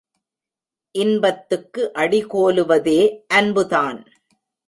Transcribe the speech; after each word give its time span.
இன்பத்துக்கு 0.95 1.91
அடிகோலுவதே 1.95 3.01
அன்புதான். 3.27 3.99